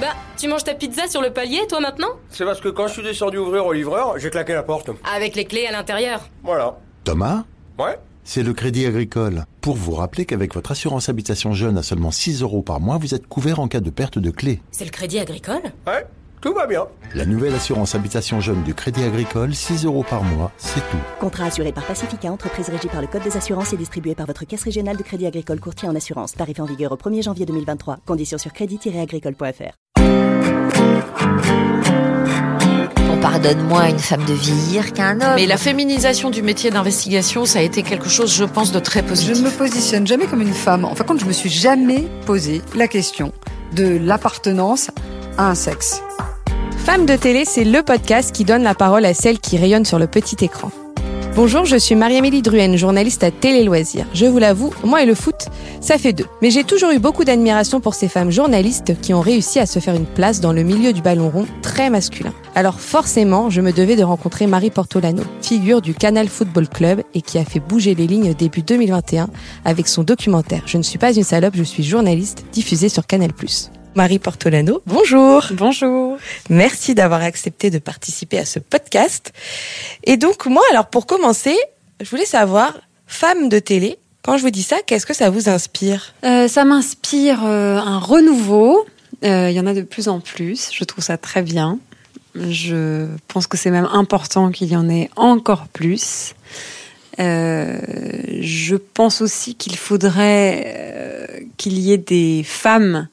[0.00, 2.94] Bah, tu manges ta pizza sur le palier, toi maintenant C'est parce que quand je
[2.94, 4.90] suis descendu ouvrir au livreur, j'ai claqué la porte.
[5.14, 6.22] Avec les clés à l'intérieur.
[6.42, 6.78] Voilà.
[7.04, 7.44] Thomas
[7.78, 9.44] Ouais C'est le Crédit Agricole.
[9.60, 13.14] Pour vous rappeler qu'avec votre assurance habitation jeune à seulement 6 euros par mois, vous
[13.14, 14.62] êtes couvert en cas de perte de clé.
[14.70, 16.06] C'est le crédit agricole Ouais,
[16.40, 16.86] tout va bien.
[17.14, 20.96] La nouvelle assurance habitation jeune du Crédit Agricole, 6 euros par mois, c'est tout.
[21.18, 24.44] Contrat assuré par Pacifica, entreprise régie par le Code des assurances et distribué par votre
[24.44, 26.32] caisse régionale de crédit agricole courtier en assurance.
[26.32, 27.98] Tarif en vigueur au 1er janvier 2023.
[28.06, 29.74] Conditions sur crédit-agricole.fr.
[33.12, 35.34] On pardonne moins une femme de vieillir qu'un homme.
[35.34, 39.00] Mais la féminisation du métier d'investigation, ça a été quelque chose, je pense, de très
[39.00, 39.38] Je positif.
[39.38, 40.84] ne me positionne jamais comme une femme.
[40.84, 43.32] En fin de compte, je me suis jamais posé la question
[43.74, 44.90] de l'appartenance
[45.38, 46.02] un sexe.
[46.76, 49.98] Femme de télé, c'est le podcast qui donne la parole à celles qui rayonnent sur
[49.98, 50.70] le petit écran.
[51.36, 54.06] Bonjour, je suis Marie-Amélie Druenne, journaliste à Télé Loisirs.
[54.12, 55.46] Je vous l'avoue, moi et le foot,
[55.80, 56.26] ça fait deux.
[56.42, 59.78] Mais j'ai toujours eu beaucoup d'admiration pour ces femmes journalistes qui ont réussi à se
[59.78, 62.32] faire une place dans le milieu du ballon rond très masculin.
[62.56, 67.22] Alors forcément, je me devais de rencontrer Marie Portolano, figure du Canal Football Club et
[67.22, 69.30] qui a fait bouger les lignes début 2021
[69.64, 73.30] avec son documentaire Je ne suis pas une salope, je suis journaliste, diffusé sur Canal+.
[73.96, 75.46] Marie Portolano, bonjour.
[75.52, 76.16] Bonjour.
[76.48, 79.32] Merci d'avoir accepté de participer à ce podcast.
[80.04, 81.56] Et donc moi, alors pour commencer,
[82.00, 85.48] je voulais savoir, femme de télé, quand je vous dis ça, qu'est-ce que ça vous
[85.48, 86.14] inspire?
[86.24, 88.86] Euh, ça m'inspire euh, un renouveau.
[89.24, 90.70] Euh, Il y en a de plus en plus.
[90.72, 91.78] Je trouve ça très bien.
[92.36, 96.34] Je pense que c'est même important qu'il y en ait encore plus.
[97.18, 97.80] Euh,
[98.40, 103.08] je pense aussi qu'il faudrait euh, qu'il y ait des femmes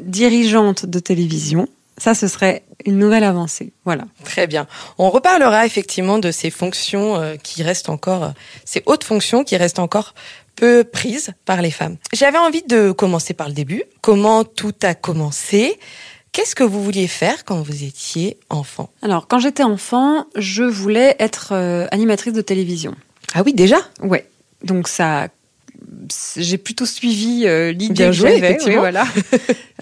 [0.00, 1.68] dirigeantes de télévision.
[1.98, 3.72] Ça, ce serait une nouvelle avancée.
[3.84, 4.04] Voilà.
[4.24, 4.66] Très bien.
[4.96, 8.32] On reparlera effectivement de ces fonctions euh, qui restent encore,
[8.64, 10.14] ces hautes fonctions qui restent encore
[10.56, 11.96] peu prises par les femmes.
[12.12, 13.82] J'avais envie de commencer par le début.
[14.00, 15.78] Comment tout a commencé?
[16.32, 18.90] Qu'est-ce que vous vouliez faire quand vous étiez enfant?
[19.02, 22.94] Alors, quand j'étais enfant, je voulais être euh, animatrice de télévision.
[23.34, 23.78] Ah oui, déjà?
[24.02, 24.26] Ouais.
[24.62, 25.28] Donc ça,
[26.36, 28.58] j'ai plutôt suivi euh, l'idée que j'avais.
[28.66, 29.06] oui, voilà.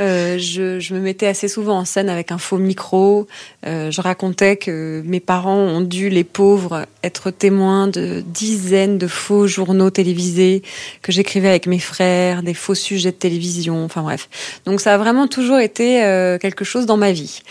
[0.01, 3.27] Euh, je, je me mettais assez souvent en scène avec un faux micro.
[3.67, 9.09] Euh, je racontais que mes parents ont dû, les pauvres, être témoins de dizaines de
[9.09, 10.63] faux journaux télévisés
[11.03, 13.85] que j'écrivais avec mes frères, des faux sujets de télévision.
[13.85, 14.29] Enfin bref.
[14.67, 17.43] Donc ça a vraiment toujours été euh, quelque chose dans ma vie.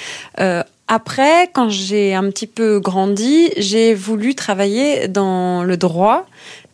[0.89, 6.25] Après, quand j'ai un petit peu grandi, j'ai voulu travailler dans le droit,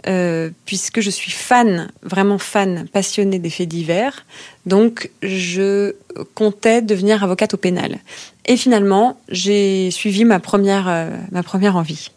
[0.08, 4.25] euh, puisque je suis fan, vraiment fan, passionnée des faits divers.
[4.66, 5.96] Donc, je
[6.34, 8.00] comptais devenir avocate au pénal.
[8.46, 12.09] Et finalement, j'ai suivi ma première, euh, ma première envie.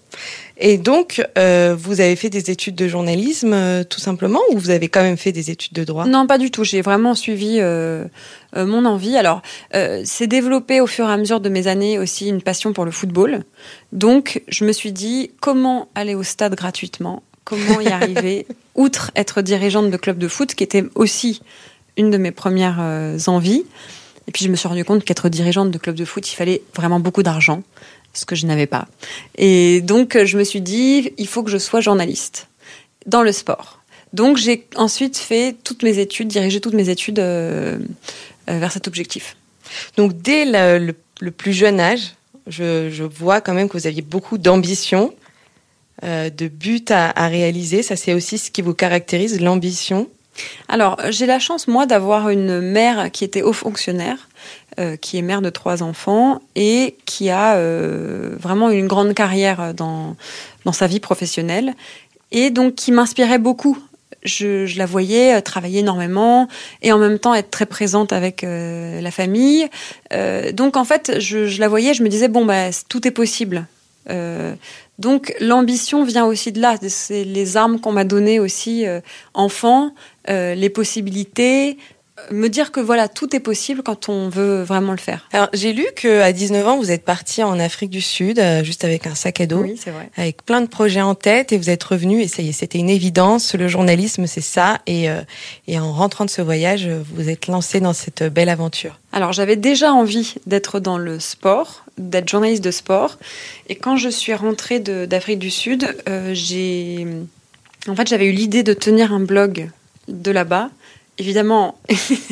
[0.58, 4.70] Et donc, euh, vous avez fait des études de journalisme, euh, tout simplement, ou vous
[4.70, 6.06] avez quand même fait des études de droit?
[6.06, 6.64] Non, pas du tout.
[6.64, 8.06] J'ai vraiment suivi euh,
[8.56, 9.16] euh, mon envie.
[9.16, 9.42] Alors,
[9.74, 12.86] euh, c'est développé au fur et à mesure de mes années aussi une passion pour
[12.86, 13.44] le football.
[13.92, 19.40] Donc, je me suis dit comment aller au stade gratuitement, comment y arriver, outre être
[19.40, 21.40] dirigeante de club de foot, qui était aussi
[21.96, 23.64] une de mes premières euh, envies.
[24.28, 26.60] Et puis, je me suis rendu compte qu'être dirigeante de club de foot, il fallait
[26.74, 27.62] vraiment beaucoup d'argent,
[28.12, 28.86] ce que je n'avais pas.
[29.38, 32.48] Et donc, je me suis dit, il faut que je sois journaliste
[33.06, 33.80] dans le sport.
[34.12, 37.78] Donc j'ai ensuite fait toutes mes études, dirigé toutes mes études euh,
[38.48, 39.36] euh, vers cet objectif.
[39.96, 42.14] Donc, dès le, le- le plus jeune âge,
[42.46, 45.14] je, je vois quand même que vous aviez beaucoup d'ambition,
[46.02, 47.82] de buts à, réaliser.
[47.82, 50.08] Ça, c'est aussi ce qui vous caractérise, l'ambition.
[50.68, 54.28] Alors j'ai la chance moi d'avoir une mère qui était haut fonctionnaire,
[54.78, 59.72] euh, qui est mère de trois enfants et qui a euh, vraiment une grande carrière
[59.72, 60.14] dans
[60.66, 61.74] dans sa vie professionnelle
[62.32, 63.78] et donc qui m'inspirait beaucoup.
[64.22, 66.48] Je, la voyais euh, travailler énormément
[66.82, 69.68] et en même temps être très présente avec euh, la famille.
[70.12, 73.12] Euh, donc en fait, je, je la voyais, je me disais bon bah tout est
[73.12, 73.66] possible.
[74.98, 76.76] Donc l'ambition vient aussi de là.
[76.88, 79.00] C'est les armes qu'on m'a données aussi euh,
[79.34, 79.94] enfant,
[80.30, 81.78] euh, les possibilités,
[82.30, 85.28] me dire que voilà tout est possible quand on veut vraiment le faire.
[85.32, 88.64] Alors, j'ai lu que à 19 ans, vous êtes parti en Afrique du Sud, euh,
[88.64, 89.62] juste avec un sac à dos.
[89.62, 90.10] Oui, c'est vrai.
[90.16, 92.78] avec plein de projets en tête et vous êtes revenu et ça y est, c'était
[92.78, 93.54] une évidence.
[93.54, 94.80] Le journalisme, c'est ça.
[94.86, 95.20] Et, euh,
[95.66, 98.98] et en rentrant de ce voyage, vous êtes lancé dans cette belle aventure.
[99.12, 103.18] Alors j'avais déjà envie d'être dans le sport, d'être journaliste de sport.
[103.68, 107.06] Et quand je suis rentrée d'Afrique du Sud, euh, j'ai,
[107.88, 109.70] en fait, j'avais eu l'idée de tenir un blog
[110.08, 110.70] de là-bas.
[111.18, 111.78] Évidemment,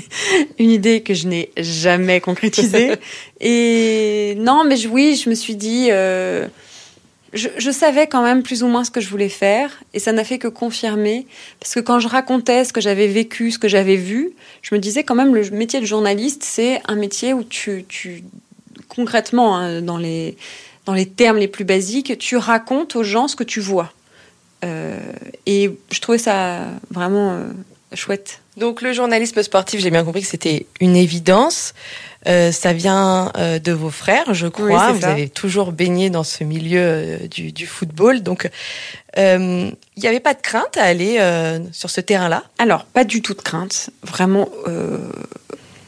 [0.59, 2.97] une idée que je n'ai jamais concrétisée.
[3.41, 6.47] Et non, mais je- oui, je me suis dit, euh,
[7.33, 10.13] je, je, savais quand même plus ou moins ce que je voulais faire et ça
[10.13, 11.27] n'a fait que confirmer
[11.61, 14.33] parce que quand je racontais ce que j'avais vécu, ce que j'avais vu,
[14.63, 18.23] je me disais quand même le métier de journaliste c'est un métier où tu, tu
[18.89, 20.37] concrètement hein, dans les
[20.87, 23.93] dans les termes les plus basiques, tu racontes aux gens ce que tu vois.
[24.65, 24.99] Euh,
[25.47, 27.45] et je trouvais ça vraiment euh,
[27.95, 28.41] chouette.
[28.57, 31.75] Donc le journalisme sportif, j'ai bien compris que c'était une évidence.
[32.27, 34.93] Euh, ça vient euh, de vos frères, je crois.
[34.93, 38.23] Oui, Vous avez toujours baigné dans ce milieu euh, du, du, football.
[38.23, 38.49] Donc,
[39.17, 41.19] il n'y avait pas de crainte à aller
[41.73, 42.45] sur ce terrain-là?
[42.59, 43.91] Alors, pas du tout de crainte.
[44.03, 44.49] Vraiment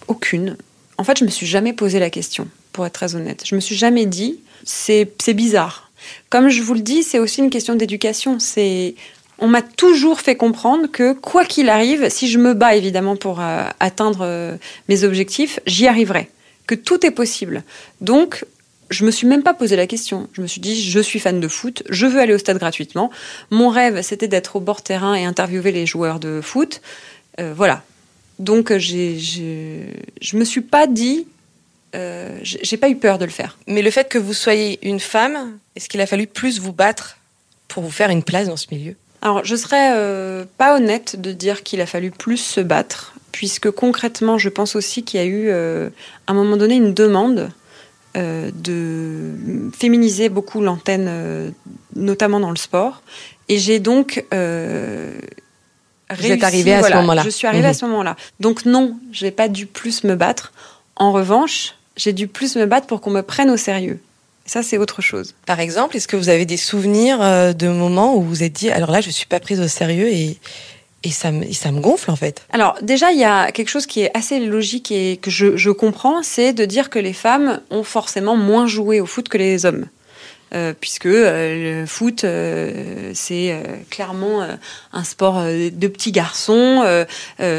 [0.08, 0.56] aucune.
[0.98, 3.42] En fait, je me suis jamais posé la question, pour être très honnête.
[3.44, 5.90] Je me suis jamais dit, c'est bizarre.
[6.30, 8.38] Comme je vous le dis, c'est aussi une question d'éducation.
[8.38, 8.94] C'est
[9.38, 13.40] on m'a toujours fait comprendre que quoi qu'il arrive, si je me bats évidemment pour
[13.40, 14.56] euh, atteindre euh,
[14.88, 16.30] mes objectifs, j'y arriverai.
[16.66, 17.62] Que tout est possible.
[18.00, 18.44] Donc,
[18.90, 20.28] je me suis même pas posé la question.
[20.32, 23.10] Je me suis dit, je suis fan de foot, je veux aller au stade gratuitement.
[23.50, 26.80] Mon rêve, c'était d'être au bord terrain et interviewer les joueurs de foot.
[27.38, 27.82] Euh, voilà.
[28.38, 31.26] Donc, j'ai, je me suis pas dit,
[32.42, 33.56] j'ai pas eu peur de le faire.
[33.66, 37.16] Mais le fait que vous soyez une femme, est-ce qu'il a fallu plus vous battre
[37.68, 38.94] pour vous faire une place dans ce milieu?
[39.22, 43.70] Alors, je serais euh, pas honnête de dire qu'il a fallu plus se battre, puisque
[43.70, 45.88] concrètement, je pense aussi qu'il y a eu, euh,
[46.26, 47.50] à un moment donné, une demande
[48.16, 51.52] euh, de féminiser beaucoup l'antenne,
[51.94, 53.02] notamment dans le sport.
[53.48, 55.12] Et j'ai donc euh,
[56.10, 57.22] Vous réussi, êtes arrivé à voilà, ce moment-là.
[57.24, 57.70] Je suis arrivée Mhm.
[57.70, 58.16] à ce moment-là.
[58.40, 60.52] Donc non, j'ai pas dû plus me battre.
[60.96, 64.00] En revanche, j'ai dû plus me battre pour qu'on me prenne au sérieux.
[64.46, 65.34] Ça, c'est autre chose.
[65.44, 68.52] Par exemple, est-ce que vous avez des souvenirs euh, de moments où vous vous êtes
[68.52, 70.38] dit, alors là, je suis pas prise au sérieux et,
[71.02, 72.42] et, ça, me, et ça me gonfle en fait?
[72.52, 75.70] Alors déjà, il y a quelque chose qui est assez logique et que je, je
[75.70, 79.66] comprends, c'est de dire que les femmes ont forcément moins joué au foot que les
[79.66, 79.86] hommes.
[80.56, 84.46] Euh, puisque euh, le foot, euh, c'est clairement
[84.92, 86.84] un sport de petits garçons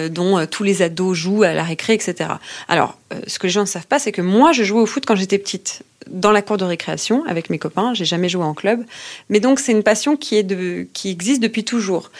[0.09, 2.29] dont tous les ados jouent à la récré, etc.
[2.67, 2.97] Alors,
[3.27, 5.15] ce que les gens ne savent pas, c'est que moi, je jouais au foot quand
[5.15, 7.93] j'étais petite, dans la cour de récréation avec mes copains.
[7.93, 8.83] J'ai jamais joué en club,
[9.29, 10.45] mais donc c'est une passion qui
[10.93, 12.11] qui existe depuis toujours.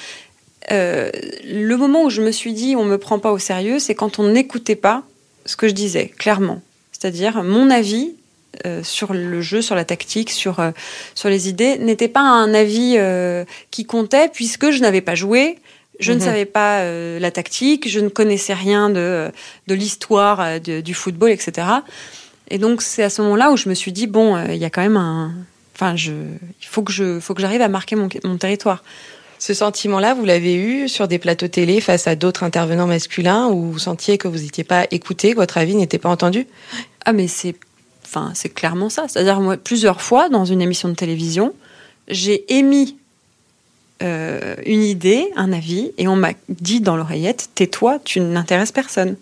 [0.69, 4.19] Le moment où je me suis dit on me prend pas au sérieux, c'est quand
[4.19, 5.03] on n'écoutait pas
[5.45, 6.62] ce que je disais, clairement.
[6.91, 8.13] C'est-à-dire mon avis
[8.66, 10.72] euh, sur le jeu, sur la tactique, sur, euh,
[11.16, 15.60] sur les idées, n'était pas un avis euh, qui comptait puisque je n'avais pas joué.
[16.00, 16.24] Je ne Mhm.
[16.26, 16.84] savais pas
[17.20, 19.32] la tactique, je ne connaissais rien de,
[19.66, 21.68] de l'histoire du football, etc.
[22.52, 24.70] Et donc c'est à ce moment-là où je me suis dit bon, il y a
[24.70, 25.34] quand même un,
[25.74, 26.12] enfin je,
[26.62, 28.84] il faut que je, faut que j'arrive à marquer mon, mon territoire.
[29.40, 33.72] Ce sentiment-là, vous l'avez eu sur des plateaux télé face à d'autres intervenants masculins où
[33.72, 36.46] vous sentiez que vous n'étiez pas écouté, que votre avis n'était pas entendu?
[37.06, 37.56] Ah mais c'est
[38.33, 39.07] c'est clairement ça.
[39.07, 41.54] C'est-à-dire plusieurs fois dans une émission de télévision,
[42.07, 42.98] j'ai émis
[44.04, 49.15] euh, une idée, un avis et on m'a dit dans l'oreillette "Tais-toi, tu n'intéresses personne."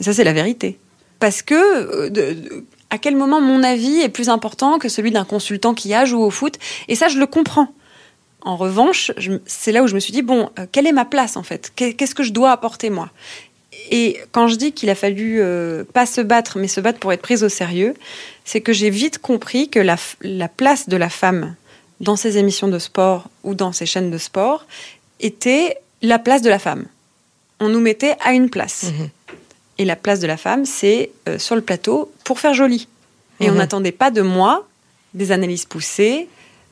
[0.00, 0.78] Ça c'est la vérité.
[1.20, 5.74] Parce que euh, à quel moment mon avis est plus important que celui d'un consultant
[5.74, 6.58] qui a joué au foot?
[6.88, 7.72] Et ça je le comprends.
[8.42, 9.12] En revanche,
[9.44, 11.72] c'est là où je me suis dit bon, euh, quelle est ma place en fait?
[11.76, 13.10] Qu'est- Qu'est-ce que je dois apporter moi?
[13.90, 17.12] Et quand je dis qu'il a fallu euh, pas se battre, mais se battre pour
[17.12, 17.94] être prise au sérieux,
[18.44, 19.96] c'est que j'ai vite compris que la,
[20.48, 21.56] place de la femme
[21.98, 24.64] dans ces émissions de sport ou dans ces chaînes de sport
[25.18, 26.86] était la place de la femme.
[27.58, 28.84] On nous mettait à une place.
[28.84, 29.08] Mhm.
[29.78, 32.86] Et la place de la femme, c'est euh, sur le plateau pour faire joli.
[33.40, 33.58] Et on Mhm.
[33.58, 34.66] n'attendait pas de moi
[35.14, 36.28] des analyses poussées,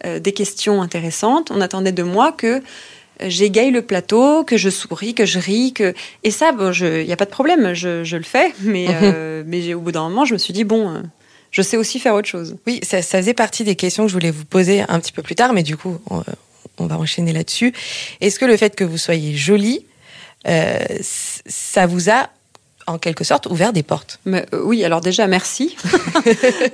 [0.06, 1.50] euh, des questions intéressantes.
[1.50, 2.62] On attendait de moi que
[3.20, 5.94] j'égaye le plateau, que je souris, que je ris, que
[6.24, 9.42] et ça, bon, il n'y a pas de problème, je, je le fais, mais euh,
[9.46, 11.00] mais au bout d'un moment, je me suis dit bon, euh,
[11.50, 12.56] je sais aussi faire autre chose.
[12.66, 15.22] Oui, ça, ça faisait partie des questions que je voulais vous poser un petit peu
[15.22, 16.22] plus tard, mais du coup, on,
[16.78, 17.72] on va enchaîner là-dessus.
[18.20, 19.84] Est-ce que le fait que vous soyez jolie,
[20.46, 22.30] euh, ça vous a
[22.88, 25.76] en quelque sorte ouvert des portes Mais, euh, oui, alors déjà merci.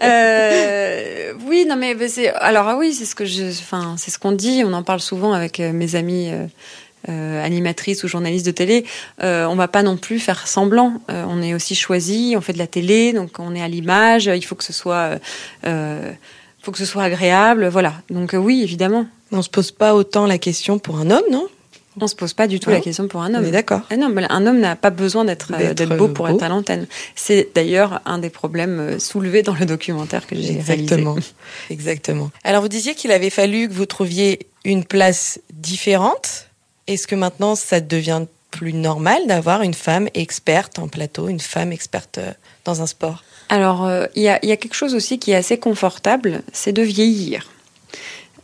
[0.02, 4.10] Euh, oui, non mais, mais c'est alors ah oui, c'est ce que je, enfin c'est
[4.10, 6.30] ce qu'on dit, on en parle souvent avec euh, mes amis.
[6.30, 6.46] euh,
[7.10, 8.86] euh, animatrices ou journalistes de télé,
[9.22, 10.94] euh, on va pas non plus faire semblant.
[11.10, 14.24] Euh, on est aussi choisi, on fait de la télé, donc on est à l'image.
[14.24, 15.18] Il faut que ce soit, euh,
[15.66, 16.12] euh,
[16.62, 17.92] faut que ce soit agréable, voilà.
[18.08, 21.46] Donc euh, oui, évidemment, On se pose pas autant la question pour un homme, non?
[22.00, 22.76] On se pose pas du tout Non.
[22.76, 23.44] la question pour un On homme.
[23.46, 23.82] est d'accord.
[23.90, 26.34] Ah un homme n'a pas besoin d'être euh, beau pour beau.
[26.36, 26.86] être à l'antenne.
[27.14, 30.72] C'est d'ailleurs un des problèmes euh, soulevés dans le documentaire que j'ai réalisé.
[30.74, 31.16] Exactement.
[31.70, 32.30] Exactement.
[32.42, 36.48] Alors, vous disiez qu'il avait fallu que vous trouviez une place différente.
[36.86, 41.72] Est-ce que maintenant, ça devient plus normal d'avoir une femme experte en plateau, une femme
[41.72, 42.30] experte euh,
[42.64, 43.24] dans un sport?
[43.48, 46.42] Alors, euh, il y, a, il y a quelque chose aussi qui est assez confortable,
[46.52, 47.50] c'est de vieillir.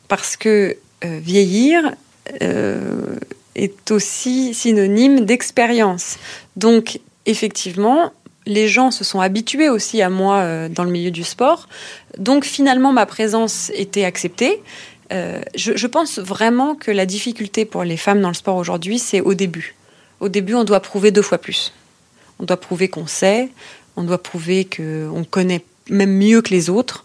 [0.08, 1.94] parce que euh, vieillir
[2.42, 3.16] euh,
[3.62, 6.18] est aussi synonyme d'expérience.
[6.56, 8.12] Donc, effectivement,
[8.46, 11.68] les gens se sont habitués aussi à moi euh, dans le milieu du sport.
[12.18, 14.62] Donc, finalement, ma présence était acceptée.
[15.12, 18.98] Euh, je, je pense vraiment que la difficulté pour les femmes dans le sport aujourd'hui,
[18.98, 19.74] c'est au début.
[20.20, 21.72] Au début, on doit prouver deux fois plus.
[22.38, 23.48] On doit prouver qu'on sait,
[23.96, 27.04] on doit prouver qu'on connaît même mieux que les autres.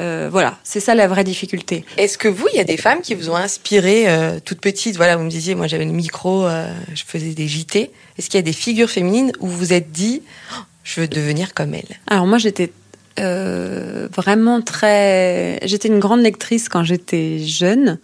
[0.00, 1.84] Euh, voilà, c'est ça la vraie difficulté.
[1.96, 4.96] Est-ce que vous, il y a des femmes qui vous ont inspiré euh, toute petite
[4.96, 7.90] Voilà, vous me disiez, moi j'avais le micro, euh, je faisais des JT.
[8.18, 11.08] Est-ce qu'il y a des figures féminines où vous vous êtes dit, oh, je veux
[11.08, 11.98] devenir comme elle?
[12.06, 12.72] Alors moi, j'étais
[13.18, 15.58] euh, vraiment très.
[15.64, 17.98] J'étais une grande lectrice quand j'étais jeune.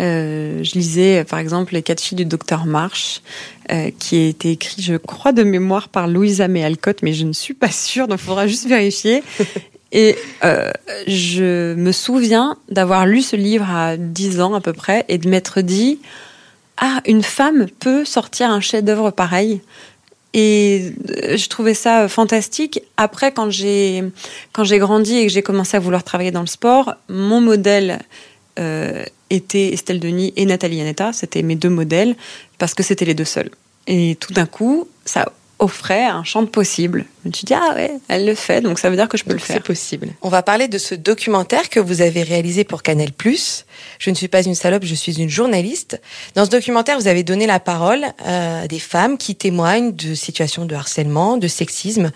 [0.00, 3.22] Euh, je lisais, par exemple, Les quatre filles du docteur Marsh,
[3.70, 7.24] euh, qui a été écrit, je crois, de mémoire par Louisa May Alcott, mais je
[7.24, 9.22] ne suis pas sûre, donc il faudra juste vérifier.
[9.92, 10.70] Et euh,
[11.06, 15.28] je me souviens d'avoir lu ce livre à 10 ans à peu près et de
[15.28, 16.00] m'être dit
[16.76, 19.60] Ah, une femme peut sortir un chef-d'œuvre pareil.
[20.34, 22.82] Et euh, je trouvais ça fantastique.
[22.96, 24.04] Après, quand j'ai
[24.52, 28.00] quand j'ai grandi et que j'ai commencé à vouloir travailler dans le sport, mon modèle
[28.58, 31.12] euh, était Estelle Denis et Nathalie Yanetta.
[31.12, 32.16] C'était mes deux modèles
[32.58, 33.50] parce que c'était les deux seuls.
[33.86, 37.06] Et tout d'un coup, ça offrait un champ de possible.
[37.24, 39.24] Je me suis dit, ah ouais, elle le fait, donc ça veut dire que je
[39.24, 39.56] peux le faire.
[39.56, 40.08] C'est possible.
[40.22, 43.10] On va parler de ce documentaire que vous avez réalisé pour Canal+.
[43.98, 46.00] Je ne suis pas une salope, je suis une journaliste.
[46.34, 50.14] Dans ce documentaire, vous avez donné la parole euh, à des femmes qui témoignent de
[50.14, 52.12] situations de harcèlement, de sexisme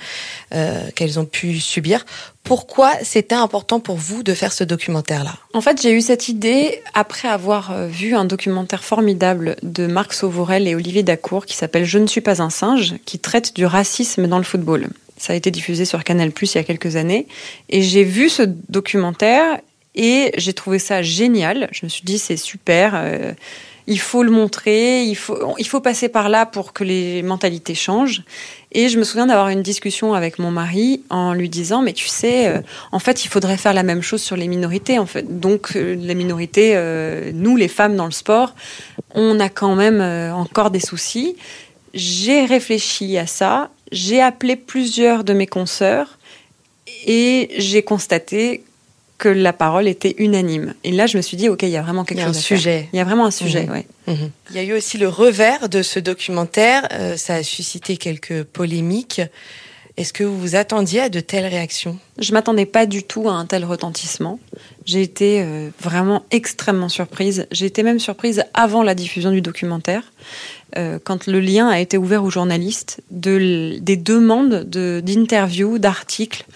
[0.54, 2.04] euh, qu'elles ont pu subir.
[2.42, 5.34] Pourquoi c'était important pour vous de faire ce documentaire-là?
[5.52, 10.12] En fait, j'ai eu cette idée après avoir euh, vu un documentaire formidable de Marc
[10.14, 13.66] Sauvorel et Olivier Dacour qui s'appelle Je ne suis pas un singe, qui traite du
[13.66, 14.88] racisme dans le football.
[15.16, 17.26] Ça a été diffusé sur Canal Plus il y a quelques années.
[17.68, 19.60] Et j'ai vu ce documentaire
[19.94, 21.68] et j'ai trouvé ça génial.
[21.72, 22.92] Je me suis dit, c'est super.
[22.94, 23.32] euh,
[23.86, 27.74] il faut le montrer, il faut, il faut passer par là pour que les mentalités
[27.74, 28.22] changent.
[28.70, 32.06] Et je me souviens d'avoir une discussion avec mon mari en lui disant, mais tu
[32.06, 32.60] sais, euh,
[32.92, 35.00] en fait, il faudrait faire la même chose sur les minorités.
[35.00, 36.78] En fait, donc euh, les minorités,
[37.34, 38.54] nous, les femmes dans le sport,
[39.14, 40.00] on a quand même
[40.32, 41.36] encore des soucis.
[41.92, 46.18] J'ai réfléchi à ça, j'ai appelé plusieurs de mes consoeurs
[47.06, 48.62] et j'ai constaté
[49.20, 50.74] que la parole était unanime.
[50.82, 52.28] Et là, je me suis dit, ok, il y a vraiment quelque Il y a
[52.28, 52.58] un chose faire.
[52.58, 52.88] sujet.
[52.92, 53.86] Il y a vraiment un sujet, ouais.
[54.08, 54.30] Mhm.
[54.50, 56.88] Il y a eu aussi le revers de ce documentaire.
[56.92, 59.20] Euh, ça a suscité quelques polémiques.
[59.96, 61.98] Est-ce que vous vous attendiez à de telles réactions?
[62.18, 64.38] Je m'attendais pas du tout à un tel retentissement.
[64.86, 67.46] J'ai été euh, vraiment extrêmement surprise.
[67.50, 70.04] J'ai été même surprise avant la diffusion du documentaire,
[70.78, 76.46] euh, quand le lien a été ouvert aux journalistes, de, des demandes de- d'interviews, d'articles.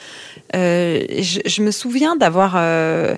[0.54, 2.54] Euh, je, me souviens d'avoir...
[2.56, 3.16] euh,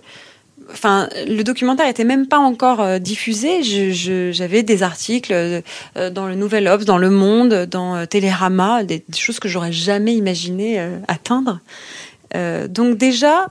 [0.72, 3.62] Enfin, le documentaire était même pas encore euh, diffusé.
[4.32, 5.62] J'avais des articles
[5.94, 10.16] dans le Nouvel Obs, dans Le Monde, dans Télérama, des, des choses que j'aurais jamais
[10.16, 11.60] imaginé atteindre.
[12.34, 13.46] Donc déjà,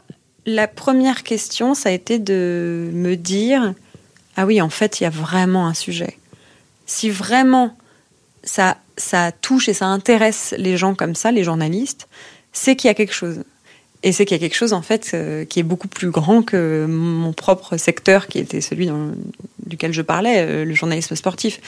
[0.46, 3.74] la première question, ça a été de me dire,
[4.36, 6.18] ah oui, en fait, il y a vraiment un sujet.
[6.86, 7.77] Si vraiment
[8.44, 12.08] ça, ça touche et ça intéresse les gens comme ça, les journalistes,
[12.51, 13.44] c'est qu'il y a quelque chose.
[14.05, 16.43] Et c'est qu'il y a quelque chose, en fait, euh, qui est beaucoup plus grand
[16.43, 18.88] que mon propre secteur, qui était celui
[19.65, 21.59] duquel je parlais, euh, le journalisme sportif.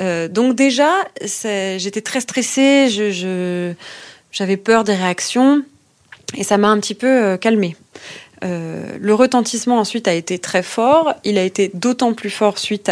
[0.00, 0.90] Euh, donc déjà,
[1.20, 2.88] j'étais très stressée,
[4.32, 5.62] j'avais peur des réactions,
[6.34, 7.76] et ça m'a un petit peu calmée.
[8.42, 11.12] Le retentissement ensuite a été très fort.
[11.24, 12.90] Il a été d'autant plus fort suite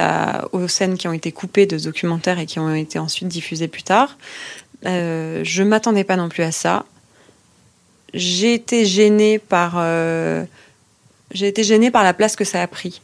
[0.52, 3.68] aux scènes qui ont été coupées de ce documentaire et qui ont été ensuite diffusées
[3.68, 4.18] plus tard.
[4.86, 6.84] Euh, je m'attendais pas non plus à ça.
[8.14, 10.44] J'ai été gênée par euh,
[11.30, 13.00] j'ai été gênée par la place que ça a pris.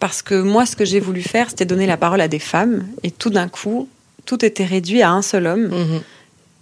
[0.00, 2.86] Parce que moi, ce que j'ai voulu faire, c'était donner la parole à des femmes,
[3.02, 3.88] et tout d'un coup,
[4.24, 6.00] tout était réduit à un seul homme, Mhm.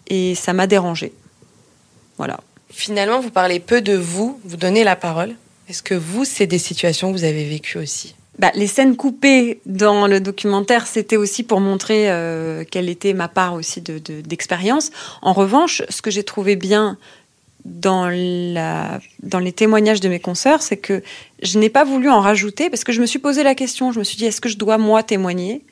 [0.08, 1.12] et ça m'a dérangée.
[2.16, 2.40] Voilà.
[2.70, 5.34] Finalement, vous parlez peu de vous, vous donnez la parole.
[5.68, 8.14] Est-ce que vous, c'est des situations que vous avez vécues aussi?
[8.38, 13.26] Bah, les scènes coupées dans le documentaire, c'était aussi pour montrer euh, quelle était ma
[13.28, 14.90] part aussi de- de- d'expérience.
[15.22, 16.98] en revanche, ce que j'ai trouvé bien
[17.68, 21.02] dans, la, dans les témoignages de mes consoeurs, c'est que
[21.42, 23.92] je n'ai pas voulu en rajouter parce que je me suis posé la question.
[23.92, 25.64] Je me suis dit, est-ce que je dois moi témoigner?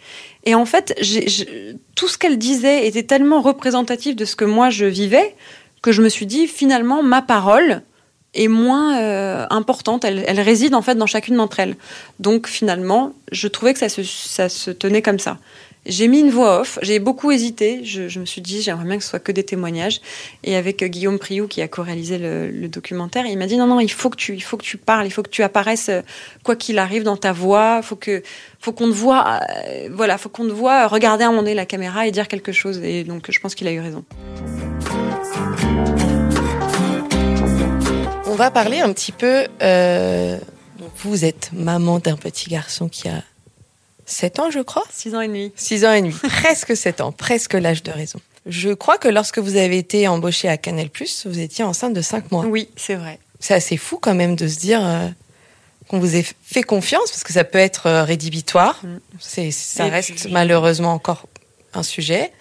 [0.45, 0.95] Et en fait,
[1.95, 5.35] tout ce qu'elle disait était tellement représentatif de ce que moi je vivais
[5.83, 7.83] que je me suis dit, finalement, ma parole
[8.35, 10.05] est moins euh, importante.
[10.05, 11.77] Elle, elle réside en fait dans chacune d'entre elles.
[12.21, 15.39] Donc finalement, je trouvais que ça se, ça se tenait comme ça.
[15.89, 16.79] J'ai mis une voix off.
[16.83, 17.85] J'ai beaucoup hésité.
[17.85, 20.01] Je, je me suis dit, j'aimerais bien que ce soit que des témoignages.
[20.43, 23.67] Et avec euh, Guillaume Priou, qui a co-réalisé le, le documentaire, il m'a dit non,
[23.67, 25.89] non, il faut que tu, il faut que tu parles, il faut que tu apparaisses
[25.89, 26.03] euh,
[26.43, 27.83] quoi qu'il arrive dans ta voix.
[27.83, 28.23] Faut que,
[28.59, 31.55] faut qu'on te voit, euh, voilà, faut qu'on te voit regarder à un moment donné
[31.55, 32.81] la caméra et dire quelque chose.
[32.83, 34.05] Et donc, je pense qu'il a eu raison.
[38.27, 39.47] On va parler un petit peu.
[39.63, 40.39] Euh,
[40.99, 43.23] vous êtes maman d'un petit garçon qui a
[44.07, 44.85] 7 ans, je crois?
[44.93, 45.53] 6 ans et demi.
[45.57, 46.15] 6 ans et demi.
[46.23, 48.21] presque 7 ans, presque l'âge de raison.
[48.47, 50.89] Je crois que lorsque vous avez été embauchée à Canal+,
[51.25, 52.45] vous étiez enceinte de 5 mois.
[52.47, 53.19] Oui, c'est vrai.
[53.41, 55.09] C'est assez fou quand même de se dire euh,
[55.89, 58.81] qu'on vous ait fait confiance, parce que ça peut être euh, rédhibitoire.
[58.85, 58.99] Mm.
[59.19, 61.27] C'est, ça Et reste puis- malheureusement encore
[61.75, 62.33] un sujet.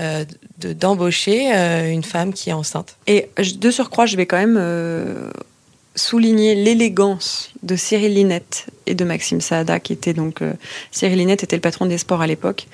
[0.00, 0.24] euh,
[0.58, 1.50] de, d'embaucher
[1.90, 2.96] une femme qui est enceinte.
[3.06, 4.56] Et de surcroît, je vais quand même
[5.98, 10.52] souligner l'élégance de Cyril Linette et de Maxime Saada, qui était donc euh,
[10.92, 12.66] Cyril Linette était le patron des sports à l'époque.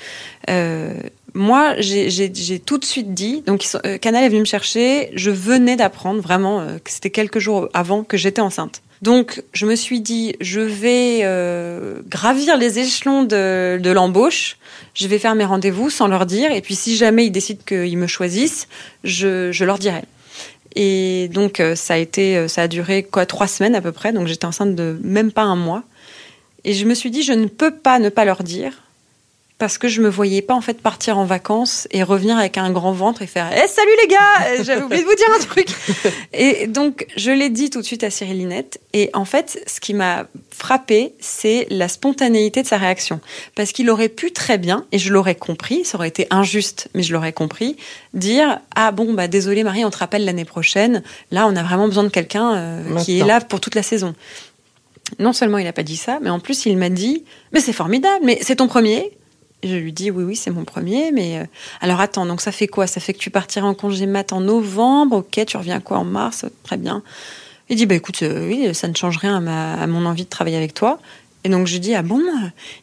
[0.50, 0.92] Euh,
[1.34, 5.74] moi, j'ai- tout de suite dit, donc euh, Canal est venu me chercher, je venais
[5.76, 8.82] d'apprendre vraiment euh, que c'était quelques jours avant que j'étais enceinte.
[9.02, 14.56] Donc, je me suis dit, je vais euh, gravir les échelons de, de l'embauche.
[14.94, 16.50] Je vais faire mes rendez-vous sans leur dire.
[16.52, 18.66] Et puis, si jamais ils décident qu'ils me choisissent,
[19.02, 20.02] je, je leur dirai.
[20.74, 23.92] Et donc, euh, ça a été, euh, ça a duré quoi, trois semaines à peu
[23.92, 24.12] près.
[24.12, 25.84] Donc, j'étais enceinte de même pas un mois.
[26.64, 28.83] Et je me suis dit, je ne peux pas ne pas leur dire.
[29.64, 32.70] Parce que je me voyais pas en fait partir en vacances et revenir avec un
[32.70, 35.68] grand ventre et faire Eh salut les gars J'avais oublié de vous dire un truc.
[36.34, 38.78] Et donc je l'ai dit tout de suite à Cyril Linette.
[38.92, 43.20] Et en fait ce qui m'a frappé c'est la spontanéité de sa réaction.
[43.54, 47.02] Parce qu'il aurait pu très bien et je l'aurais compris ça aurait été injuste mais
[47.02, 47.78] je l'aurais compris
[48.12, 51.02] dire ah bon bah désolé Marie on te rappelle l'année prochaine.
[51.30, 54.14] Là on a vraiment besoin de quelqu'un euh, qui est là pour toute la saison
[55.18, 57.74] non seulement il n'a pas dit ça, mais en plus il m'a dit Mais c'est
[57.74, 59.12] formidable, mais c'est ton premier
[59.64, 61.44] Je lui dis Oui, oui, c'est mon premier, mais euh,
[61.80, 62.86] alors attends, donc ça fait quoi?
[62.86, 66.04] Ça fait que tu partiras en congé mat en novembre, ok, tu reviens quoi en
[66.04, 66.44] mars?
[66.62, 67.02] Très bien.
[67.70, 70.24] Il dit Bah écoute, euh, oui, ça ne change rien à, ma- à mon envie
[70.24, 70.98] de travailler avec toi.
[71.44, 72.20] Et donc je dis Ah bon?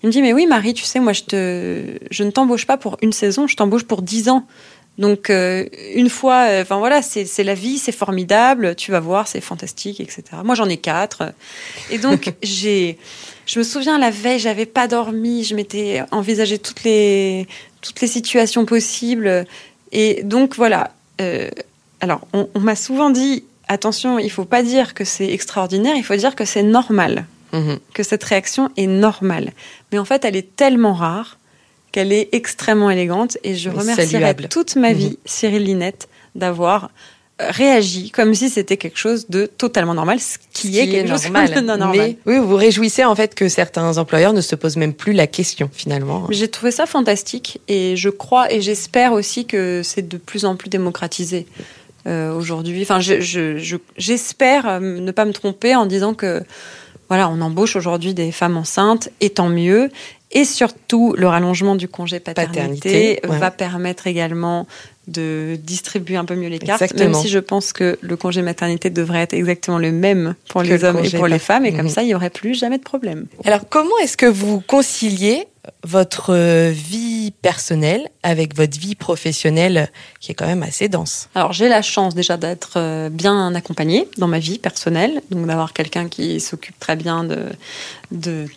[0.04, 2.78] Il me dit Mais oui, Marie, tu sais, moi je, te, je ne t'embauche pas
[2.78, 4.46] pour une saison, je t'embauche pour dix ans.
[4.98, 9.28] Donc euh, une fois, euh, enfin voilà, c'est la vie, c'est formidable, tu vas voir,
[9.28, 10.24] c'est fantastique, etc.
[10.44, 11.34] Moi j'en ai quatre.
[11.90, 12.98] Et donc j'ai,
[13.46, 17.48] je me souviens la veille, j'avais pas dormi, je m'étais envisagé toutes les
[17.82, 19.46] toutes les situations possibles.
[19.92, 20.92] Et donc voilà.
[21.22, 21.50] euh,
[22.02, 26.04] alors on, on m'a souvent dit attention, il faut pas dire que c'est extraordinaire, il
[26.04, 27.80] faut dire que c'est normal, Mhm.
[27.94, 29.52] que cette réaction est normale.
[29.92, 31.38] Mais en fait, elle est tellement rare
[31.92, 34.98] qu'elle est extrêmement élégante et je remercierai toute ma Mhm.
[34.98, 36.90] vie Cyril Linette d'avoir
[37.42, 41.24] euh, réagi comme si c'était quelque chose de totalement normal, ce qui, est quelque chose
[41.56, 41.98] de non normal.
[41.98, 45.28] Mais oui, vous réjouissez en fait que certains employeurs ne se posent même plus la
[45.28, 46.28] question finalement.
[46.30, 50.56] J'ai trouvé ça fantastique et je crois et j'espère aussi que c'est de plus en
[50.56, 51.48] plus démocratisé
[52.08, 52.82] euh, aujourd'hui.
[52.84, 56.42] Enfin, je- je- je- j'espère euh, ne pas me tromper en disant que
[57.12, 59.90] voilà, on embauche aujourd'hui des femmes enceintes et tant mieux.
[60.32, 63.38] Et surtout, le rallongement du congé paternité, Paternité, ouais.
[63.38, 64.66] va permettre également
[65.10, 67.10] de distribuer un peu mieux les cartes, Exactement.
[67.10, 70.68] même si je pense que le congé maternité devrait être exactement le même pour Que
[70.68, 71.90] les le hommes et pour les femmes, et comme Mhm.
[71.90, 73.26] ça, il n'y aurait plus jamais de problème.
[73.44, 75.44] Alors comment est-ce que vous conciliez
[75.84, 76.34] votre
[76.72, 81.84] vie personnelle avec votre vie professionnelle qui est quand même assez dense Alors j'ai la
[81.84, 86.80] chance déjà d'être euh, bien accompagnée dans ma vie personnelle, donc d'avoir quelqu'un qui s'occupe
[86.80, 87.38] très bien de,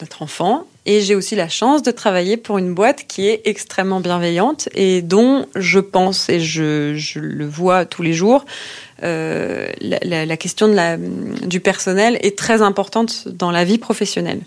[0.00, 0.64] notre enfant.
[0.86, 5.00] Et j'ai aussi la chance de travailler pour une boîte qui est extrêmement bienveillante et
[5.02, 8.44] dont je pense, et je, le vois tous les jours,
[9.02, 13.78] euh, la, la- la question de la, du personnel est très importante dans la vie
[13.78, 14.40] professionnelle.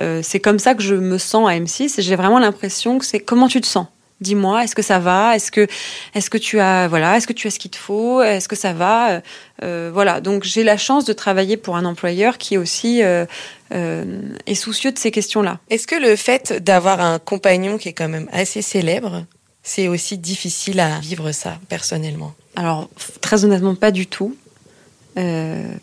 [0.00, 3.04] Euh, c'est comme ça que je me sens à M6 et j'ai vraiment l'impression que
[3.04, 3.86] c'est comment tu te sens?
[4.22, 5.34] Dis-moi, est-ce que ça va?
[5.34, 5.66] Est-ce que,
[6.14, 8.22] est-ce que tu as, voilà, est-ce que tu as ce qu'il te faut?
[8.22, 9.10] Est-ce que ça va?
[9.10, 9.20] Euh,
[9.64, 10.20] euh, Voilà.
[10.20, 13.26] Donc j'ai la chance de travailler pour un employeur qui aussi euh,
[13.70, 15.58] est soucieux de ces questions-là.
[15.70, 19.24] Est-ce que le fait d'avoir un compagnon qui est quand même assez célèbre,
[19.64, 22.32] c'est aussi difficile à vivre ça personnellement?
[22.54, 22.88] Alors
[23.20, 24.36] très honnêtement, pas du tout,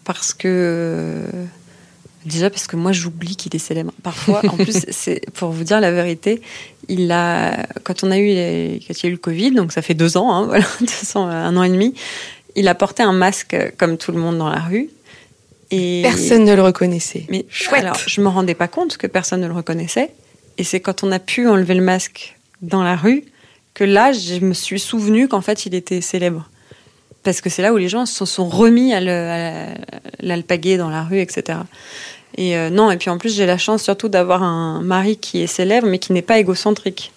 [0.05, 1.25] parce que
[2.25, 3.91] déjà parce que moi j'oublie qu'il est célèbre.
[4.03, 6.41] Parfois, en plus, c'est pour vous dire la vérité,
[6.87, 9.71] il a quand on a eu les- quand il y a eu le Covid, donc
[9.71, 11.93] ça fait deux ans, hein, voilà, deux ans, un an et demi,
[12.55, 14.89] il a porté un masque euh, comme tout le monde dans la rue.
[15.71, 17.25] Et Personne ne le reconnaissait.
[17.29, 17.81] mais Chouette.
[17.83, 20.09] alors, je me rendais pas compte que personne ne le reconnaissait.
[20.57, 23.23] Et c'est quand on a pu enlever le masque dans la rue
[23.75, 26.49] que là, je me suis souvenu qu'en fait, il était célèbre.
[27.29, 28.99] Parce que c'est là où les gens se sont remis à
[30.19, 31.59] l'alpaguer dans la rue, etc.
[32.35, 35.43] Et euh, non, et puis en plus, j'ai la chance surtout d'avoir un mari qui
[35.43, 37.11] est célèbre, mais qui n'est pas égocentrique.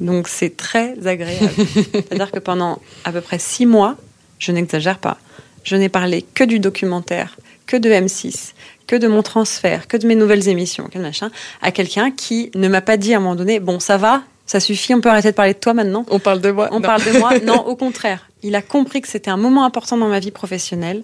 [0.00, 1.52] Donc c'est très agréable.
[1.92, 3.94] C'est-à-dire que pendant à peu près six mois,
[4.40, 5.18] je n'exagère pas,
[5.62, 7.36] je n'ai parlé que du documentaire,
[7.68, 8.54] que de M6,
[8.88, 11.30] que de mon transfert, que de mes nouvelles émissions, que machin,
[11.62, 14.58] à quelqu'un qui ne m'a pas dit à un moment donné, bon, ça va, ça
[14.58, 16.04] suffit, on peut arrêter de parler de toi maintenant?
[16.10, 16.68] On parle de moi.
[16.72, 16.86] On Non.
[16.88, 17.38] parle de moi.
[17.44, 18.28] Non, au contraire.
[18.44, 21.02] Il a compris que c'était un moment important dans ma vie professionnelle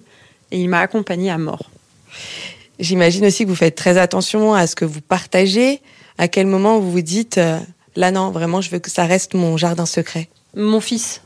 [0.51, 1.71] et il m'a accompagné à mort.
[2.79, 5.81] J'imagine aussi que vous faites très attention à ce que vous partagez.
[6.19, 7.57] À quel moment vous vous dites, euh,
[7.95, 10.29] là non, vraiment, je veux que ça reste mon jardin secret.
[10.55, 11.21] Mon fils.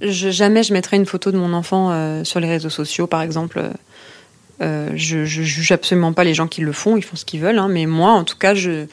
[0.00, 3.20] Je, jamais je mettrai une photo de mon enfant euh, sur les réseaux sociaux, par
[3.20, 3.62] exemple.
[4.62, 7.40] Euh, je, je juge absolument pas les gens qui le font, ils font ce qu'ils
[7.40, 7.58] veulent.
[7.58, 8.86] hein, mais moi, en tout cas, je.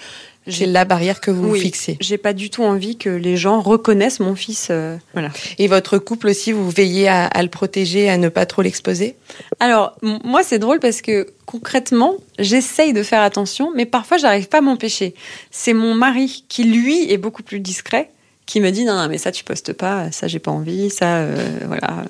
[0.49, 1.97] C'est la barrière que vous Oui, fixez.
[1.99, 4.67] J'ai pas du tout envie que les gens reconnaissent mon fils.
[4.69, 5.29] euh, voilà.
[5.57, 9.15] Et votre couple aussi, vous veillez à, à le protéger, à ne pas trop l'exposer?
[9.59, 14.59] Alors, moi, c'est drôle parce que concrètement, j'essaye de faire attention, mais parfois, j'arrive pas
[14.59, 15.13] à m'empêcher.
[15.51, 18.09] C'est mon mari qui, lui, est beaucoup plus discret,
[18.45, 21.17] qui me dit non, non, mais ça, tu postes pas, ça, j'ai pas envie, ça,
[21.17, 21.35] euh,
[21.67, 22.03] voilà.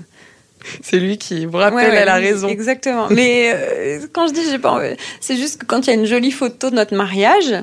[0.81, 2.49] C'est lui qui vous rappelle, Ouais, ouais, elle a oui, raison.
[2.49, 3.07] Exactement.
[3.09, 5.95] Mais euh, quand je dis j'ai pas envie, c'est juste que quand il y a
[5.95, 7.55] une jolie photo de notre mariage,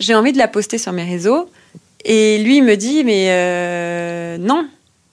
[0.00, 1.48] j'ai envie de la poster sur mes réseaux.
[2.04, 4.66] Et lui, il me dit mais euh, non,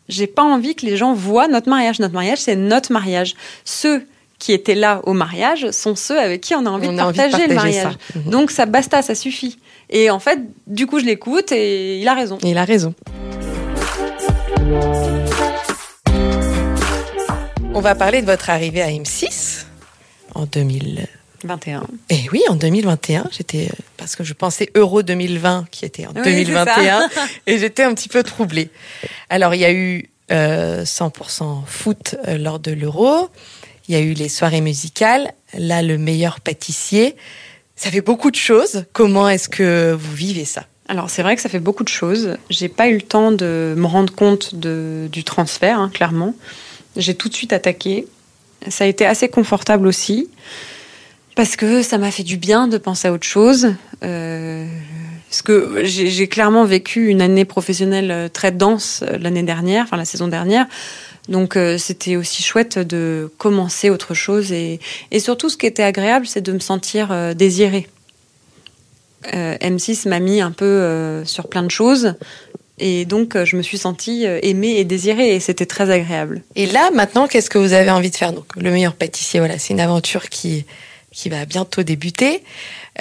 [0.09, 1.99] j'ai pas envie que les gens voient notre mariage.
[1.99, 3.35] Notre mariage, c'est notre mariage.
[3.65, 4.03] Ceux
[4.39, 7.07] qui étaient là au mariage sont ceux avec qui on a envie, On de, a
[7.07, 7.93] envie de partager le mariage.
[8.13, 8.19] ça.
[8.19, 8.31] Mhm.
[8.31, 9.57] Donc ça basta, ça suffit.
[9.89, 12.37] Et en fait, du coup, je l'écoute et il a raison.
[12.43, 12.93] Il a raison.
[17.73, 19.65] On va parler de votre arrivée à M6
[20.35, 21.07] en 2000.
[21.43, 21.85] 21.
[22.09, 26.09] Eh oui, en 2021, j'étais euh, parce que je pensais Euro 2020 qui était en
[26.09, 27.21] Oui, c'est 2021 ça.
[27.45, 28.69] et j'étais un petit peu troublée.
[29.29, 33.29] Alors il y a eu euh, 100% foot euh, lors de l'Euro,
[33.87, 37.15] il y a eu les soirées musicales, là le meilleur pâtissier.
[37.75, 38.85] Ça fait beaucoup de choses.
[38.91, 40.65] Comment est-ce que vous vivez ça?
[40.89, 42.37] Alors c'est vrai que ça fait beaucoup de choses.
[42.49, 46.33] J'ai pas eu le temps de me rendre compte de, du transfert, hein, clairement.
[46.95, 48.07] J'ai tout de suite attaqué.
[48.69, 50.29] Ça a été assez confortable aussi
[51.37, 53.75] parce que ça m'a fait du bien de penser à autre chose.
[54.03, 54.65] Euh,
[55.29, 59.97] parce que j'ai clairement vécu une année professionnelle euh, très dense euh, l'année dernière, enfin
[59.97, 60.65] la saison dernière.
[61.29, 64.79] Donc c'était aussi chouette de commencer autre chose et,
[65.19, 67.89] surtout ce qui était agréable, c'est de me sentir désirée.
[69.33, 72.13] Euh, M6 m'a mis un peu sur plein de choses
[72.79, 76.43] et donc je me suis sentie aimée et désirée et c'était très agréable.
[76.55, 78.31] Et là, maintenant, qu'est-ce que vous avez envie de faire?
[78.31, 80.63] Donc, le meilleur pâtissier, voilà, c'est une aventure qui
[81.17, 82.43] qui va bientôt débuter.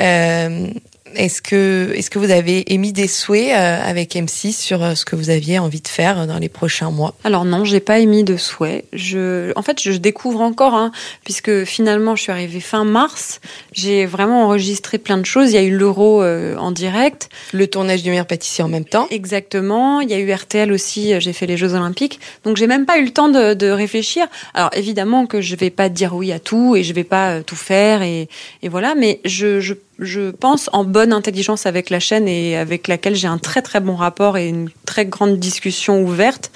[0.00, 0.68] Euh,
[1.16, 5.04] est-ce que est-ce que vous avez émis des souhaits euh, avec M6 sur euh, ce
[5.04, 7.14] que vous aviez envie de faire dans les prochains mois?
[7.24, 8.84] Alors non, j'ai pas émis de souhait.
[8.92, 10.92] Je, en fait, je découvre encore, hein,
[11.24, 13.40] puisque finalement, je suis arrivée fin mars.
[13.72, 15.50] J'ai vraiment enregistré plein de choses.
[15.50, 17.28] Il y a eu l'euro euh, en direct.
[17.52, 19.06] Le tournage du meilleur pâtissier en même temps.
[19.10, 20.00] Exactement.
[20.00, 21.12] Il y a eu RTL aussi.
[21.14, 22.20] euh, J'ai fait les Jeux Olympiques.
[22.44, 24.26] Donc j'ai même pas eu le temps de, de réfléchir.
[24.54, 27.42] Alors évidemment que je vais pas dire oui à tout et je vais pas euh,
[27.42, 28.28] tout faire et,
[28.62, 28.94] et voilà.
[28.94, 33.28] Mais je, je, je pense en bonne intelligence avec la chaîne et avec laquelle j'ai
[33.28, 36.50] un très très bon rapport et une très grande discussion ouverte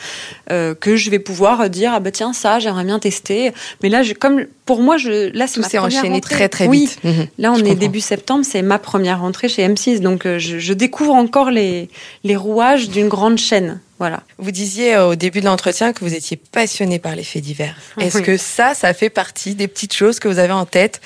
[0.51, 3.53] euh, que je vais pouvoir dire ah bah tiens ça j'aimerais bien tester.
[3.83, 6.35] Mais là je, comme pour moi je là c'est Tout s'est enchaîné rentrée.
[6.35, 6.81] très très Oui.
[6.81, 6.99] vite.
[7.05, 7.27] Mhm.
[7.39, 7.75] Là, on est comprends.
[7.77, 11.89] début septembre, c'est ma première rentrée chez M6, donc euh, je, je découvre encore les,
[12.25, 13.81] les rouages d'une grande chaîne.
[13.99, 14.23] Voilà.
[14.39, 17.75] Vous disiez euh, au début de l'entretien que vous étiez passionné par les faits divers.
[17.99, 18.23] Est-ce Oui.
[18.25, 21.01] que ça, ça fait partie des petites choses que vous avez en tête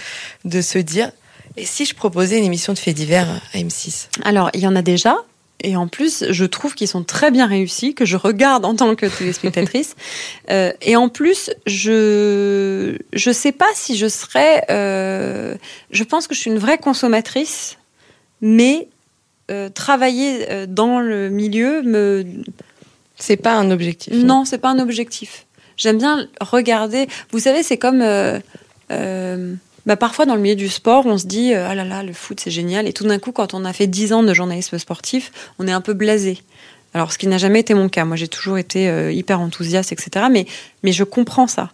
[0.45, 1.11] de se dire
[1.57, 4.75] et si je proposais une émission de faits divers à M6 Alors, il y en
[4.75, 5.17] a déjà.
[5.61, 8.95] Et en plus, je trouve qu'ils sont très bien réussis, que je regarde en tant
[8.95, 9.97] que téléspectatrice.
[10.51, 14.63] Euh, et en plus, je je sais pas si je serais.
[14.69, 15.55] euh,
[15.91, 17.79] je pense que je suis une vraie consommatrice,
[18.43, 18.89] mais
[19.51, 22.27] euh, travailler dans le milieu me
[23.17, 24.13] C'est pas un objectif.
[24.13, 25.47] Non, c'est pas un objectif.
[25.79, 27.09] J'aime bien regarder.
[27.31, 28.03] Vous savez, c'est comme
[29.87, 32.13] bah, parfois dans le milieu du sport, on se dit euh, ah là là, le
[32.13, 34.79] foot c'est génial, et tout d'un coup, quand on a fait 10 ans de journalisme
[34.79, 36.39] sportif, on est un peu blasé.
[36.95, 38.05] Alors, ce qui n'a jamais été mon cas.
[38.05, 40.27] Moi, j'ai toujours été euh, hyper enthousiaste, etc.
[40.31, 40.47] Mais,
[40.85, 41.73] mais je comprends ça.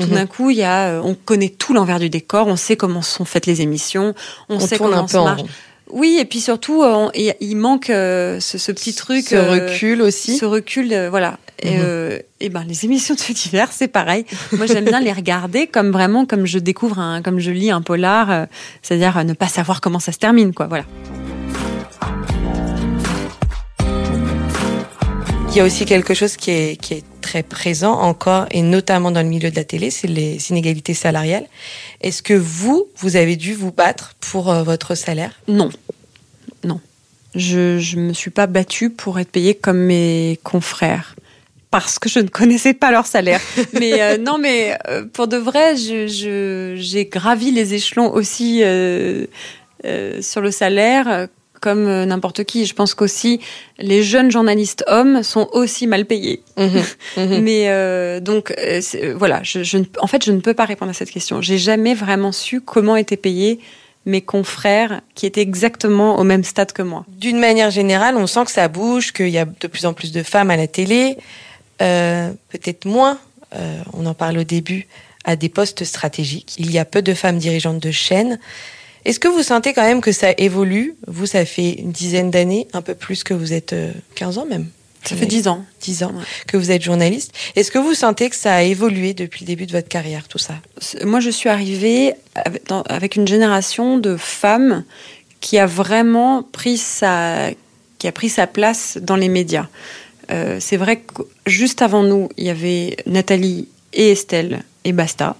[0.00, 0.14] Tout Mhm.
[0.14, 3.02] d'un coup, il y a, euh, on connaît tout l'envers du décor, on sait comment
[3.02, 4.14] sont faites les émissions,
[4.48, 5.42] on, On sait tourne comment un peu en marche.
[5.90, 6.82] Oui, et puis surtout,
[7.14, 9.26] il manque ce, ce petit truc.
[9.28, 10.38] Ce recul aussi.
[10.38, 11.38] Ce recul, voilà.
[11.64, 11.82] Et, Mhm.
[11.82, 14.26] euh, et ben les émissions de faits divers, c'est pareil.
[14.52, 17.80] Moi, j'aime bien les regarder comme vraiment comme je découvre un, comme je lis un
[17.80, 18.44] polar, euh,
[18.82, 20.66] c'est-à-dire euh, ne pas savoir comment ça se termine, quoi.
[20.66, 20.84] Voilà.
[25.50, 29.12] Il y a aussi quelque chose qui est, qui est très présent encore, et notamment
[29.12, 31.46] dans le milieu de la télé, c'est les inégalités salariales.
[32.00, 35.40] Est-ce que vous, vous avez dû vous battre pour euh, votre salaire?
[35.46, 35.70] Non,
[36.64, 36.80] non.
[37.36, 41.14] Je je me suis pas battue pour être payée comme mes confrères
[41.74, 43.40] parce que je ne connaissais pas leur salaire.
[43.72, 48.60] mais euh, non, mais euh, pour de vrai, je je- j'ai gravi les échelons aussi
[48.62, 49.26] euh,
[49.84, 51.26] euh, sur le salaire
[51.60, 52.64] comme euh, n'importe qui.
[52.66, 53.40] Je pense qu'aussi
[53.78, 56.42] les jeunes journalistes hommes sont aussi mal payés.
[56.58, 56.82] Mhm,
[57.16, 57.40] mhm.
[57.46, 58.80] Mais euh, donc euh,
[59.16, 61.40] voilà, je, je en fait, je ne peux pas répondre à cette question.
[61.40, 63.58] J'ai jamais vraiment su comment étaient payés
[64.06, 67.04] mes confrères qui étaient exactement au même stade que moi.
[67.08, 70.12] D'une manière générale, on sent que ça bouge, qu'il y a de plus en plus
[70.12, 71.16] de femmes à la télé,
[72.48, 73.18] peut-être moins,
[73.54, 74.86] euh, on en parle au début,
[75.24, 76.54] à des postes stratégiques.
[76.58, 78.38] Il y a peu de femmes dirigeantes de chaînes.
[79.04, 80.94] Est-ce que vous sentez quand même que ça évolue?
[81.06, 84.46] Vous, ça fait une dizaine d'années, un peu plus que vous êtes euh, 15 ans
[84.46, 84.66] même.
[85.06, 85.62] Ça fait dix ans.
[85.82, 86.24] 10 ans Ouais.
[86.46, 87.32] que vous êtes journaliste.
[87.56, 90.38] Est-ce que vous sentez que ça a évolué depuis le début de votre carrière, tout
[90.38, 90.54] ça?
[91.04, 92.14] Moi, je suis arrivée
[92.88, 94.82] avec une génération de femmes
[95.40, 97.50] qui a vraiment pris sa,
[97.98, 99.66] qui a pris sa place dans les médias.
[100.30, 105.36] Euh, c'est vrai que juste avant nous, il y avait Nathalie et Estelle et basta.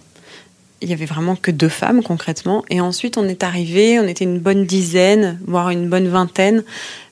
[0.81, 2.65] Il y avait vraiment que deux femmes concrètement.
[2.69, 6.65] Et ensuite, on est arrivé, on était une bonne dizaine, voire une bonne vingtaine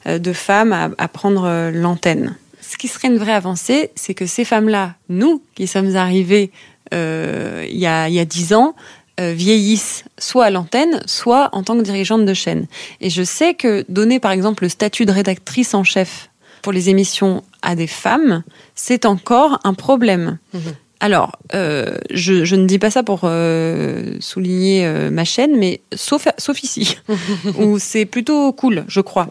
[0.07, 2.37] euh, de femmes à, prendre euh, l'antenne.
[2.61, 6.51] Ce qui serait une vraie avancée, c'est que ces femmes-là, nous qui sommes arrivés
[6.95, 8.75] il y a dix ans,
[9.19, 12.67] vieillissent soit à l'antenne, soit en tant que dirigeantes de chaîne.
[13.01, 16.29] Et je sais que donner par exemple le statut de rédactrice en chef
[16.63, 18.43] pour les émissions à des femmes,
[18.75, 20.39] c'est encore un problème.
[20.55, 20.61] Mhm.
[21.01, 25.81] Alors, euh, je, je ne dis pas ça pour euh, souligner euh, ma chaîne, mais
[25.95, 26.97] sauf, sauf ici,
[27.59, 29.29] où c'est plutôt cool, je crois.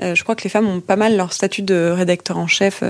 [0.00, 2.84] Je crois que les femmes ont pas mal leur statut de rédacteur en chef.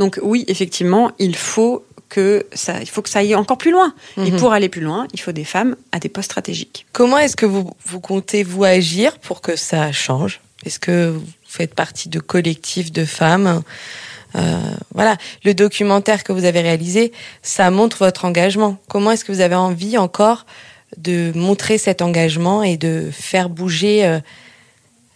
[0.00, 3.94] Donc oui, effectivement, il faut que ça, il faut que ça aille encore plus loin.
[4.16, 4.38] Et Mhm.
[4.40, 6.84] pour aller plus loin, il faut des femmes à des postes stratégiques.
[6.92, 10.40] Comment est-ce que vous, vous comptez vous agir pour que ça change?
[10.66, 11.14] Est-ce que
[11.52, 13.62] faites partie de collectifs de femmes
[14.34, 14.58] Euh,
[14.94, 17.12] Voilà, le documentaire que vous avez réalisé,
[17.42, 18.78] ça montre votre engagement.
[18.88, 20.46] Comment est-ce que vous avez envie encore
[20.96, 24.20] de montrer cet engagement et de faire bouger euh,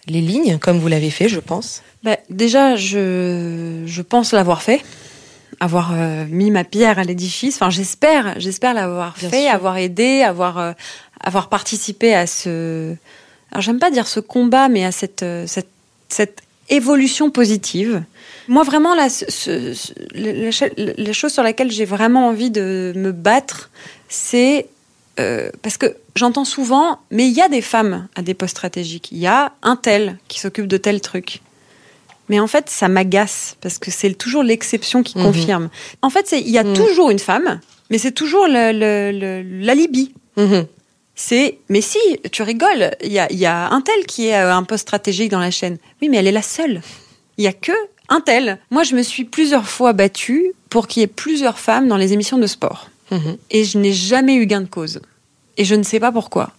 [0.07, 1.83] les lignes, comme vous l'avez fait, je pense?
[2.03, 4.83] Bah, déjà, je, je pense l'avoir fait,
[5.61, 7.57] avoir euh, mis ma pierre à l'édifice.
[7.57, 9.55] Enfin, j'espère, j'espère l'avoir fait, sûr.
[9.55, 10.75] avoir aidé, avoir,
[11.21, 12.95] avoir participé à ce.
[13.51, 15.71] Alors, j'aime pas dire ce combat, mais à cette, cette,
[16.09, 18.03] cette évolution positive.
[18.49, 19.25] Moi, vraiment, ce-
[19.75, 23.71] ce- la, chose sur laquelle j'ai vraiment envie de me battre,
[24.09, 24.67] c'est
[25.19, 29.09] euh, parce que j'entends souvent, mais il y a des femmes à des postes stratégiques.
[29.13, 31.41] Il y a un tel qui s'occupe de tel truc.
[32.29, 35.25] Mais en fait, ça m'agace parce que c'est toujours l'exception qui Mhm.
[35.25, 35.69] confirme.
[36.03, 36.75] En fait, il y a Mhm.
[36.75, 40.13] toujours une femme, mais c'est toujours le- le- le- l'alibi.
[40.37, 40.67] Mhm.
[41.19, 41.99] C'est, mais si,
[42.31, 45.31] tu rigoles, il y a, y a un tel qui est à un poste stratégique
[45.31, 45.79] dans la chaîne.
[46.03, 46.83] Oui, mais elle est la seule.
[47.39, 47.73] Il y a que
[48.09, 48.59] un tel.
[48.71, 52.13] Moi, je me suis plusieurs fois battue pour qu'il y ait plusieurs femmes dans les
[52.13, 52.91] émissions de sport.
[53.11, 53.37] Mhm.
[53.51, 55.01] Et je n'ai jamais eu gain de cause.
[55.57, 56.53] Et je ne sais pas pourquoi.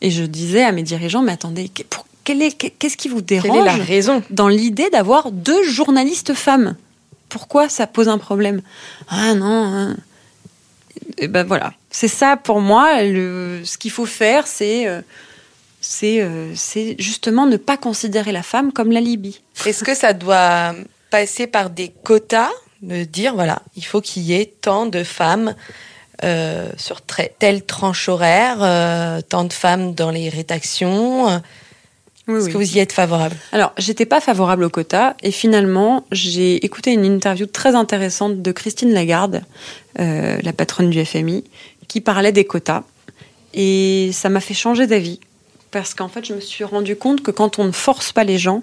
[0.00, 3.64] Et je disais à mes dirigeants, mais attendez, pour- qu'est-ce qui vous Quelle dérange est
[3.78, 6.76] la raison dans l'idée d'avoir deux journalistes femmes?
[7.28, 8.62] Pourquoi ça pose un problème?
[9.08, 9.46] Ah non.
[9.46, 9.96] hein.
[11.18, 13.02] Et ben voilà, c'est ça pour moi.
[13.02, 15.00] Le, ce qu'il faut faire, c'est euh,
[15.80, 19.40] c'est euh, c'est justement ne pas considérer la femme comme l'alibi.
[19.64, 20.74] Est-ce que ça doit
[21.10, 22.50] passer par des quotas
[22.82, 25.54] de dire voilà, il faut qu'il y ait tant de femmes
[26.24, 27.00] euh, sur
[27.38, 31.40] telle tranche horaire, euh, tant de femmes dans les rédactions.
[32.28, 32.52] Oui, Est-ce oui.
[32.52, 33.36] que vous y êtes favorable?
[33.52, 38.52] Alors, j'étais pas favorable au quota et finalement, j'ai écouté une interview très intéressante de
[38.52, 39.42] Christine Lagarde,
[39.98, 41.44] euh, la patronne du FMI,
[41.88, 42.84] qui parlait des quotas
[43.54, 45.20] et ça m'a fait changer d'avis
[45.70, 48.38] parce qu'en fait, je me suis rendu compte que quand on ne force pas les
[48.38, 48.62] gens,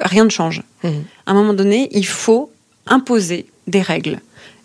[0.00, 0.62] rien ne change.
[0.82, 1.04] Mhm.
[1.26, 2.52] À un moment donné, il faut
[2.86, 4.20] imposer des règles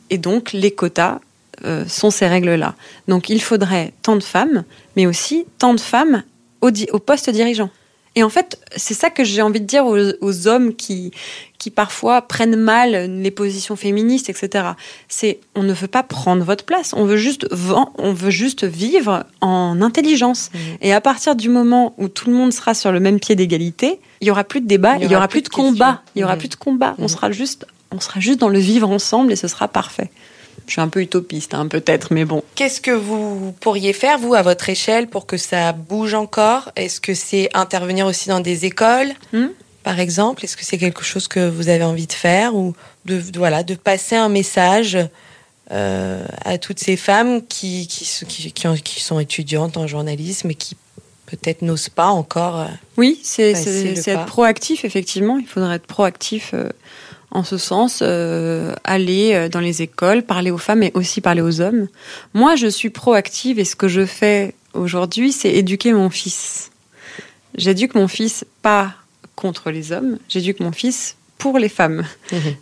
[0.09, 1.19] et donc les quotas
[1.65, 2.75] euh, sont ces règles-là.
[3.07, 4.63] Donc, il faudrait tant de femmes,
[4.95, 6.23] mais aussi tant de femmes
[6.61, 7.69] au, poste dirigeant.
[8.15, 11.11] Et en fait, c'est ça que j'ai envie de dire aux, aux hommes qui,
[11.59, 12.91] qui parfois prennent mal
[13.21, 14.69] les positions féministes, etc.
[15.07, 17.47] C'est on ne veut pas prendre votre place, on veut juste
[17.97, 20.49] on veut juste vivre en intelligence.
[20.53, 20.59] Mhm.
[20.81, 23.99] Et à partir du moment où tout le monde sera sur le même pied d'égalité,
[24.21, 26.33] il y aura plus de débat, il y aura, plus de, combat, il y aura
[26.33, 26.39] Mhm.
[26.39, 26.95] plus de combat.
[26.97, 27.07] On Mhm.
[27.09, 30.11] sera juste on sera juste dans le vivre ensemble et ce sera parfait.
[30.67, 32.43] Je suis un peu utopiste, hein, peut-être, mais bon.
[32.55, 36.71] Qu'est-ce que vous pourriez faire, vous, à votre échelle, pour que ça bouge encore?
[36.75, 39.47] Est-ce que c'est intervenir aussi dans des écoles, Hmm?
[39.83, 43.19] Par exemple Est-ce que c'est quelque chose que vous avez envie de faire Ou de,
[43.21, 44.97] de- voilà, de passer un message
[45.71, 48.05] euh, à toutes ces femmes qui, qui,
[49.01, 50.75] sont étudiantes en journalisme et qui
[51.27, 52.59] peut-être n'osent pas encore.
[52.59, 52.65] euh,
[52.97, 55.37] Oui, c'est être proactif, effectivement.
[55.37, 56.69] Il faudrait être proactif euh,
[57.31, 61.41] en ce sens, euh, aller euh, dans les écoles, parler aux femmes et aussi parler
[61.41, 61.87] aux hommes.
[62.33, 66.71] Moi, je suis proactive et ce que je fais aujourd'hui, c'est éduquer mon fils.
[67.55, 68.93] J'éduque mon fils pas
[69.35, 72.03] contre les hommes, j'éduque mon fils pour les femmes.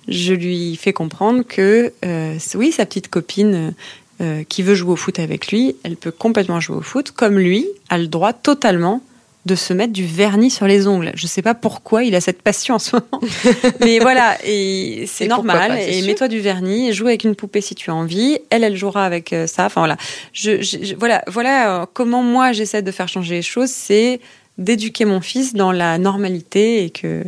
[0.08, 3.74] Je lui fais comprendre que, euh, oui, sa petite copine
[4.22, 7.38] euh, qui veut jouer au foot avec lui, elle peut complètement jouer au foot, comme
[7.38, 9.02] lui a le droit totalement
[9.48, 11.12] de se mettre du vernis sur les ongles.
[11.16, 13.24] Je sais pas pourquoi il a cette passion en ce moment.
[13.80, 15.70] Mais voilà, et c'est normal.
[15.70, 18.38] pas, et mets-toi du vernis, joue avec une poupée si tu as envie.
[18.50, 19.66] Elle, elle jouera avec euh, ça.
[19.66, 19.98] Enfin voilà.
[20.34, 24.20] Je, je- je- voilà, voilà euh, comment moi j'essaie de faire changer les choses, c'est
[24.58, 27.24] d'éduquer mon fils dans la normalité et que.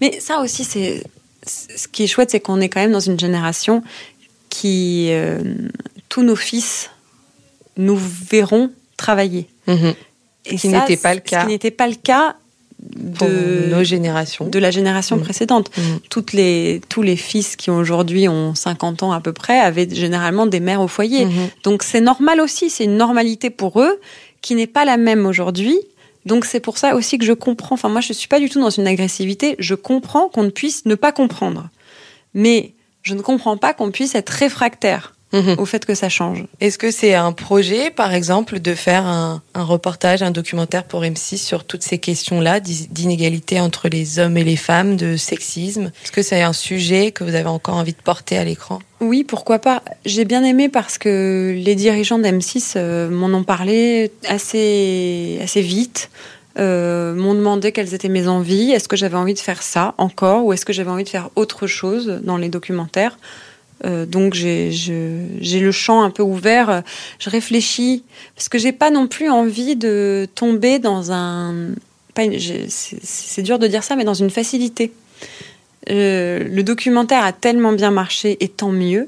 [0.00, 1.02] Mais ça aussi, c'est
[1.46, 3.82] ce qui est chouette, c'est qu'on est quand même dans une génération
[4.48, 5.38] qui euh,
[6.08, 6.90] tous nos fils
[7.76, 9.48] nous verront travailler.
[9.66, 9.94] Mhm.
[10.48, 12.36] Et qui ça, n'était pas le ce qui n'était pas le cas
[13.16, 14.46] Pour de nos générations.
[14.46, 15.22] de la génération Mhm.
[15.22, 15.70] précédente.
[16.10, 20.46] Toutes les, tous les fils qui aujourd'hui ont 50 ans à peu près avaient généralement
[20.46, 21.26] des mères au foyer.
[21.26, 21.48] Mhm.
[21.64, 24.00] Donc c'est normal aussi, c'est une normalité pour eux
[24.42, 25.76] qui n'est pas la même aujourd'hui.
[26.24, 27.74] Donc c'est pour ça aussi que je comprends.
[27.74, 29.56] Enfin moi je suis pas du tout dans une agressivité.
[29.58, 31.68] Je comprends qu'on ne puisse ne pas comprendre,
[32.34, 35.56] mais je ne comprends pas qu'on puisse être réfractaire Mhm.
[35.58, 36.44] au fait que ça change.
[36.60, 41.02] Est-ce que c'est un projet, par exemple, de faire un, un reportage, un documentaire pour
[41.02, 45.90] M6 sur toutes ces questions-là, d'inégalité entre les hommes et les femmes, de sexisme?
[46.02, 48.78] Est-ce que c'est un sujet que vous avez encore envie de porter à l'écran?
[49.00, 49.82] Oui, pourquoi pas.
[50.06, 56.10] J'ai bien aimé parce que les dirigeants d'M6 euh, m'en ont parlé assez, assez vite,
[56.58, 60.44] euh, m'ont demandé quelles étaient mes envies, est-ce que j'avais envie de faire ça encore
[60.44, 63.18] ou est-ce que j'avais envie de faire autre chose dans les documentaires?
[63.84, 64.70] Euh, donc j'ai
[65.42, 66.82] le champ un peu ouvert.
[67.18, 71.70] Je réfléchis parce que j'ai pas non plus envie de tomber dans un.
[72.68, 74.92] C'est dur de dire ça, mais dans une facilité.
[75.90, 79.06] Euh, le documentaire a tellement bien marché et tant mieux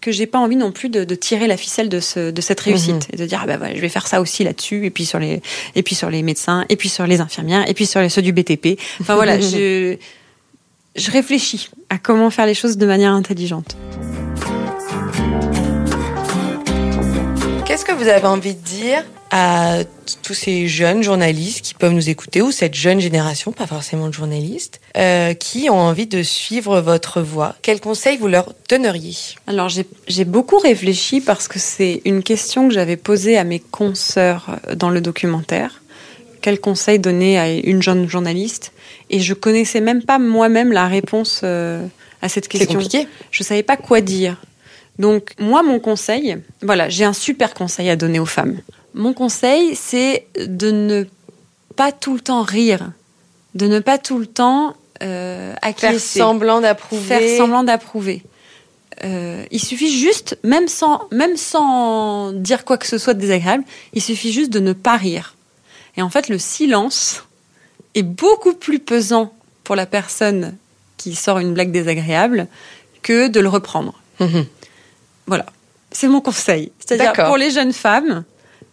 [0.00, 2.60] que j'ai pas envie non plus de, de tirer la ficelle de, ce, de cette
[2.60, 5.06] réussite et de dire ah bah voilà, je vais faire ça aussi là-dessus et puis
[5.06, 5.40] sur les
[5.74, 8.20] et puis sur les médecins et puis sur les infirmières et puis sur les ceux
[8.20, 8.78] du BTP.
[9.00, 9.96] Enfin voilà, je
[10.96, 13.76] je réfléchis à comment faire les choses de manière intelligente.
[17.66, 19.78] Qu'est-ce que vous avez envie de dire à
[20.22, 24.12] tous ces jeunes journalistes qui peuvent nous écouter, ou cette jeune génération, pas forcément de
[24.12, 27.56] journalistes, euh, qui ont envie de suivre votre voie?
[27.62, 29.16] Quels conseils vous leur donneriez?
[29.48, 33.58] Alors j'ai j'ai beaucoup réfléchi parce que c'est une question que j'avais posée à mes
[33.58, 35.82] consoeurs euh, dans le documentaire.
[36.40, 38.73] Quel conseil donner à une jeune journaliste
[39.14, 41.86] Et je connaissais même pas moi-même la réponse euh,
[42.20, 42.74] à cette C'est question.
[42.74, 43.06] compliqué.
[43.30, 44.38] Je savais pas quoi dire.
[44.98, 48.58] Donc moi mon conseil, voilà, j'ai un super conseil à donner aux femmes.
[48.92, 51.04] Mon conseil c'est de ne
[51.76, 52.90] pas tout le temps rire,
[53.54, 54.74] de ne pas tout le temps
[55.04, 57.04] euh, Faire acquiescer semblant d'approuver.
[57.06, 58.24] faire semblant d'approuver.
[59.04, 63.62] Euh, il suffit juste, même sans, même sans dire quoi que ce soit de désagréable,
[63.92, 65.36] il suffit juste de ne pas rire.
[65.96, 67.24] Et en fait, le silence
[67.94, 70.56] est beaucoup plus pesant pour la personne
[70.96, 72.46] qui sort une blague désagréable
[73.02, 73.94] que de le reprendre.
[74.20, 74.46] Mhm.
[75.26, 75.46] Voilà,
[75.90, 76.72] c'est mon conseil.
[76.78, 78.24] C'est-à-dire pour les jeunes femmes,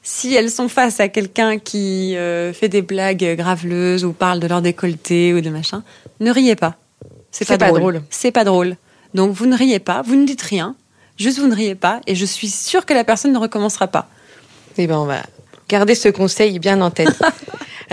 [0.03, 4.47] si elles sont face à quelqu'un qui euh, fait des blagues graveleuses ou parle de
[4.47, 5.83] leur décolleté ou de machin,
[6.19, 6.75] ne riez pas.
[7.31, 7.79] C'est pas, pas drôle.
[7.79, 8.01] drôle.
[8.09, 8.75] C'est pas drôle.
[9.13, 10.75] Donc vous ne riez pas, vous ne dites rien,
[11.17, 14.07] juste vous ne riez pas, et je suis sûre que la personne ne recommencera pas.
[14.77, 15.21] Eh ben, on va
[15.67, 17.09] garder ce conseil bien en tête.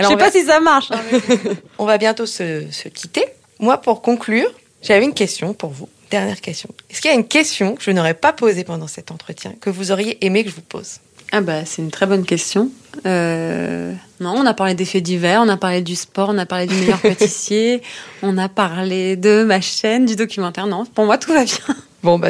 [0.03, 0.91] je sais on va- pas si ça marche.
[0.91, 0.99] hein,
[1.77, 3.25] On va bientôt se, se quitter.
[3.59, 4.49] Moi, pour conclure,
[4.81, 5.89] j'avais une question pour vous.
[6.11, 6.69] Dernière question.
[6.89, 9.69] Est-ce qu'il y a une question que je n'aurais pas posée pendant cet entretien, que
[9.69, 10.97] vous auriez aimé que je vous pose?
[11.31, 12.71] Ah bah c'est une très bonne question.
[13.05, 16.47] Euh, non, on a parlé des faits divers, on a parlé du sport, on a
[16.47, 17.83] parlé du meilleur pâtissier,
[18.23, 20.65] on a parlé de ma chaîne, du documentaire.
[20.65, 21.75] Non, pour moi tout va bien.
[22.01, 22.29] Bon, bah,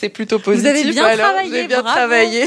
[0.00, 0.66] c'est- plutôt positif.
[0.68, 1.26] avez bien alors.
[1.28, 1.96] travaillé, Vous avez bien bravo.
[1.96, 2.44] travaillé.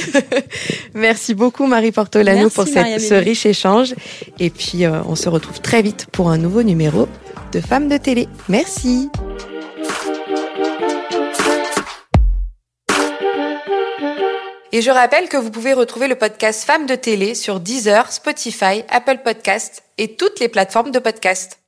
[0.93, 3.93] Merci beaucoup, Marie Portolano, Merci, pour cette- ce riche échange.
[4.39, 7.07] Et puis, euh, on se retrouve très vite pour un nouveau numéro
[7.51, 8.27] de Femmes de télé.
[8.49, 9.09] Merci.
[14.71, 18.83] Et je rappelle que vous pouvez retrouver le podcast Femmes de télé sur Deezer, Spotify,
[18.89, 21.59] Apple Podcasts et toutes les plateformes de podcast.